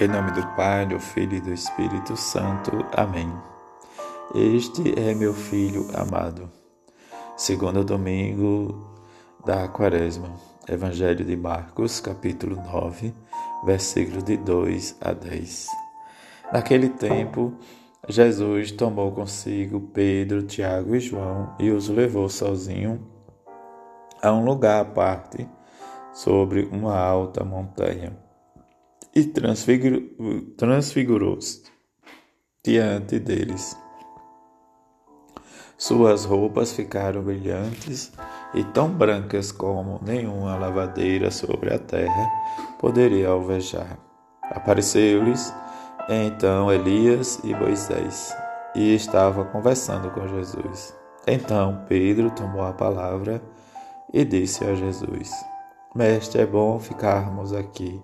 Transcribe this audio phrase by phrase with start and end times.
[0.00, 2.86] Em nome do Pai, do Filho e do Espírito Santo.
[2.96, 3.28] Amém.
[4.32, 6.48] Este é meu filho amado.
[7.36, 8.94] Segundo domingo
[9.44, 10.30] da Quaresma.
[10.68, 13.12] Evangelho de Marcos, capítulo 9,
[13.64, 15.66] versículo de 2 a 10.
[16.52, 17.54] Naquele tempo,
[18.08, 23.04] Jesus tomou consigo Pedro, Tiago e João e os levou sozinho
[24.22, 25.48] a um lugar à parte,
[26.12, 28.27] sobre uma alta montanha
[29.18, 29.24] e
[30.56, 31.62] transfigurou-se
[32.64, 33.76] diante deles.
[35.76, 38.12] Suas roupas ficaram brilhantes
[38.54, 42.30] e tão brancas como nenhuma lavadeira sobre a terra
[42.80, 43.98] poderia alvejar.
[44.42, 45.52] Apareceu-lhes
[46.08, 48.34] então Elias e Moisés
[48.74, 50.94] e estava conversando com Jesus.
[51.26, 53.42] Então Pedro tomou a palavra
[54.12, 55.30] e disse a Jesus:
[55.94, 58.00] Mestre, é bom ficarmos aqui.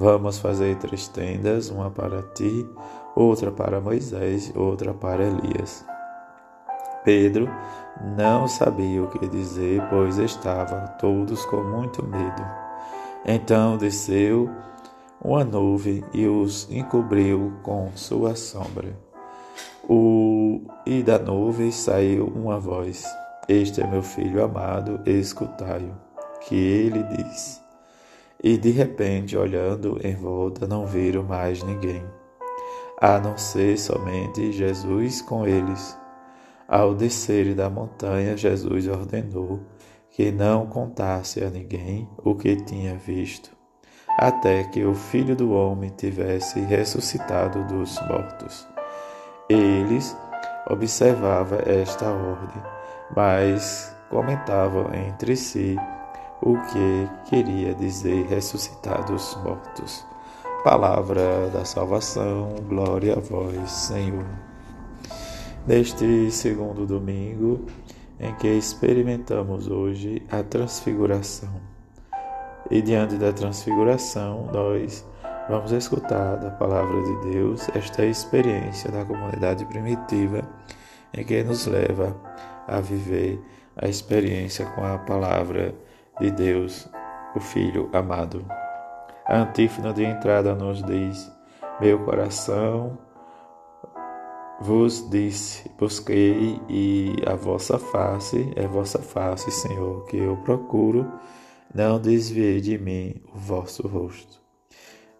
[0.00, 2.66] Vamos fazer três tendas, uma para ti,
[3.14, 5.84] outra para Moisés, outra para Elias.
[7.04, 7.46] Pedro
[8.16, 12.42] não sabia o que dizer, pois estavam todos com muito medo.
[13.26, 14.48] Então desceu
[15.22, 18.96] uma nuvem e os encobriu com sua sombra.
[19.86, 20.62] O...
[20.86, 23.04] E da nuvem saiu uma voz:
[23.46, 25.92] Este é meu filho amado, escutai-o.
[26.40, 27.69] Que ele disse.
[28.42, 32.02] E de repente, olhando em volta, não viram mais ninguém,
[32.98, 35.98] a não ser somente Jesus com eles.
[36.66, 39.60] Ao descerem da montanha, Jesus ordenou
[40.10, 43.50] que não contasse a ninguém o que tinha visto,
[44.18, 48.66] até que o Filho do Homem tivesse ressuscitado dos mortos.
[49.48, 50.16] Eles
[50.68, 52.62] observavam esta ordem,
[53.14, 55.76] mas comentavam entre si
[56.42, 60.04] o que queria dizer ressuscitar dos mortos.
[60.64, 64.26] Palavra da salvação, glória a vós, Senhor.
[65.66, 67.66] Neste segundo domingo,
[68.18, 71.50] em que experimentamos hoje a transfiguração.
[72.70, 75.04] E diante da transfiguração, nós
[75.48, 80.42] vamos escutar da palavra de Deus esta experiência da comunidade primitiva
[81.12, 82.16] em que nos leva
[82.66, 83.40] a viver
[83.76, 85.89] a experiência com a palavra de
[86.28, 86.88] Deus,
[87.36, 88.44] o Filho amado.
[89.24, 91.30] A antífona de entrada nos diz:
[91.80, 92.98] Meu coração
[94.60, 101.10] vos disse: Busquei, e a vossa face é vossa face, Senhor, que eu procuro,
[101.72, 104.40] não desviei de mim o vosso rosto.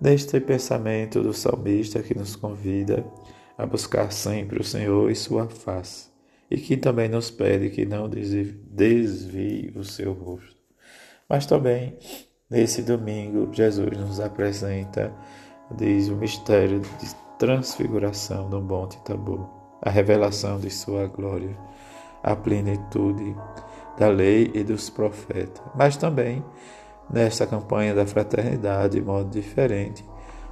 [0.00, 3.04] Neste pensamento do salmista que nos convida
[3.56, 6.08] a buscar sempre o Senhor e sua face,
[6.50, 10.57] e que também nos pede que não desvie o seu rosto.
[11.28, 11.98] Mas também,
[12.50, 15.12] nesse domingo, Jesus nos apresenta,
[15.76, 19.46] diz, o mistério de transfiguração no Monte Tabor,
[19.82, 21.54] a revelação de sua glória,
[22.22, 23.36] a plenitude
[23.98, 25.62] da lei e dos profetas.
[25.74, 26.42] Mas também,
[27.10, 30.04] nesta campanha da fraternidade, de modo diferente,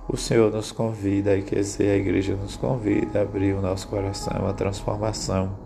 [0.09, 4.47] o Senhor nos convida, e dizer, a igreja nos convida a abrir o nosso coração
[4.47, 5.57] à transformação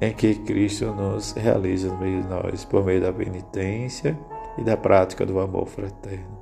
[0.00, 4.18] em que Cristo nos realiza no meio de nós, por meio da penitência
[4.56, 6.38] e da prática do amor fraterno.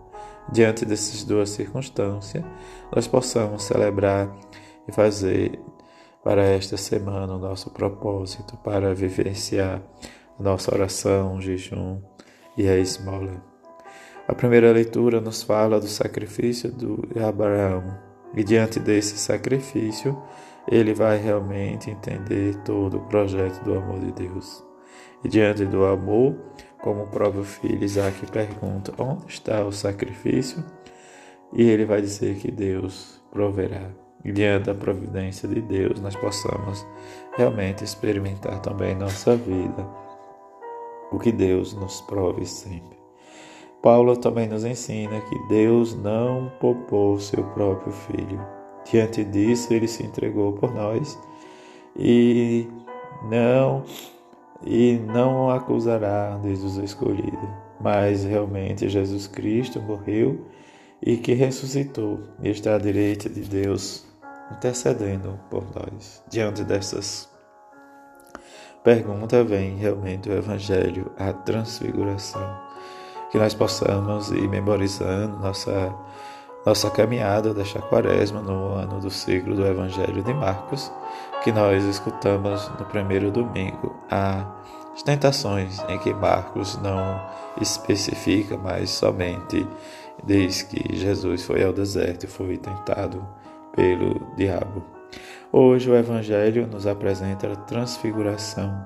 [0.53, 2.45] Diante dessas duas circunstâncias,
[2.95, 4.31] nós possamos celebrar
[4.87, 5.59] e fazer
[6.23, 9.83] para esta semana o nosso propósito para vivenciar
[10.39, 12.01] a nossa oração, jejum
[12.57, 13.43] e a esmola.
[14.29, 17.97] A primeira leitura nos fala do sacrifício de Abraão,
[18.35, 20.21] e diante desse sacrifício,
[20.69, 24.65] ele vai realmente entender todo o projeto do amor de Deus.
[25.25, 26.37] E diante do amor,
[26.83, 30.65] como o próprio filho Isaac pergunta: onde está o sacrifício?
[31.53, 33.91] E ele vai dizer que Deus proverá.
[34.25, 36.85] E diante da providência de Deus, nós possamos
[37.37, 39.87] realmente experimentar também em nossa vida
[41.13, 42.97] o que Deus nos prove sempre.
[43.81, 48.57] Paulo também nos ensina que Deus não poupou seu próprio filho
[48.91, 51.19] Diante disso, ele se entregou por nós
[51.97, 52.69] e
[53.29, 53.85] não
[54.65, 57.49] e não acusará desde os escolhidos,
[57.81, 60.47] mas realmente Jesus Cristo morreu
[61.03, 64.07] e que ressuscitou e está à direita de Deus
[64.51, 66.23] intercedendo por nós.
[66.31, 67.29] Diante dessas
[68.83, 72.61] perguntas vem realmente o Evangelho, a transfiguração,
[73.31, 75.95] que nós possamos ir memorizando nossa
[76.67, 80.93] nossa caminhada desta quaresma no ano do ciclo do Evangelho de Marcos,
[81.45, 87.25] que nós escutamos no primeiro domingo, as tentações em que Marcos não
[87.61, 89.65] especifica, mas somente
[90.25, 93.25] diz que Jesus foi ao deserto e foi tentado
[93.73, 94.83] pelo diabo.
[95.53, 98.85] Hoje o Evangelho nos apresenta a transfiguração,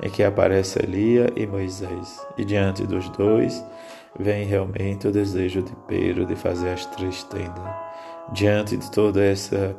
[0.00, 3.64] em que aparece Elia e Moisés, e diante dos dois
[4.18, 7.64] vem realmente o desejo de Pedro de fazer as três tendas.
[8.32, 9.76] Diante de toda essa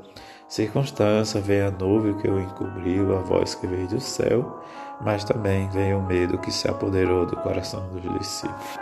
[0.48, 4.63] circunstância, vem a nuvem que o encobriu, a voz que veio do céu,
[5.01, 8.80] mas também vem o medo que se apoderou do coração dos discípulos.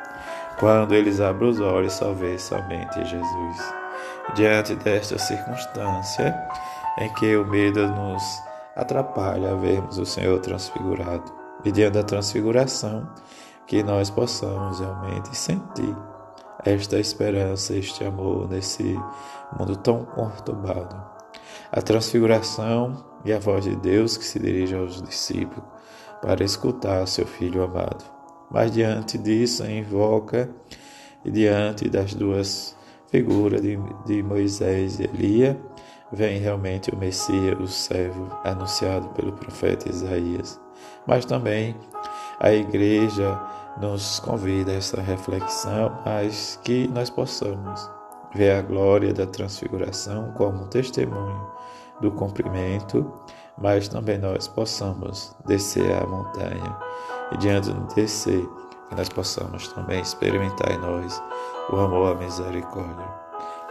[0.59, 3.73] Quando eles abrem os olhos, só vê somente Jesus.
[4.35, 6.35] Diante desta circunstância,
[6.99, 8.23] em que o medo nos
[8.75, 13.07] atrapalha a vermos o Senhor transfigurado, e diante da transfiguração,
[13.67, 15.95] que nós possamos realmente sentir
[16.63, 18.99] esta esperança, este amor nesse
[19.57, 20.95] mundo tão conturbado.
[21.71, 25.63] A transfiguração e a voz de Deus que se dirige aos discípulos
[26.21, 28.03] para escutar seu filho amado.
[28.49, 30.49] Mas diante disso, invoca
[31.23, 32.75] e diante das duas
[33.07, 35.59] figuras de, de Moisés e Elia,
[36.11, 40.59] vem realmente o Messias, o servo anunciado pelo profeta Isaías.
[41.07, 41.75] Mas também
[42.39, 43.39] a igreja
[43.79, 47.89] nos convida a essa reflexão, mas que nós possamos
[48.33, 51.47] ver a glória da transfiguração como testemunho
[52.01, 53.11] do cumprimento,
[53.57, 56.77] mas também nós possamos descer a montanha
[57.31, 58.45] e diante de descer,
[58.89, 61.21] que nós possamos também experimentar em nós
[61.69, 63.07] o amor, a misericórdia.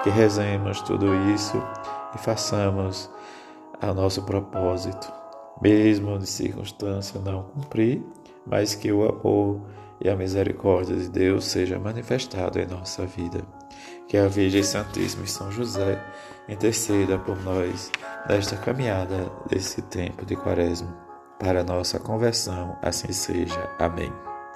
[0.03, 1.57] Que rezemos tudo isso
[2.15, 3.11] e façamos
[3.81, 5.13] ao nosso propósito,
[5.61, 8.03] mesmo de circunstância não cumprir,
[8.47, 9.61] mas que o amor
[10.01, 13.43] e a misericórdia de Deus seja manifestado em nossa vida.
[14.09, 16.03] Que a Virgem Santíssima e São José
[16.49, 17.91] interceda por nós
[18.29, 20.95] nesta caminhada desse tempo de quaresma,
[21.39, 23.71] para nossa conversão, assim seja.
[23.79, 24.13] Amém.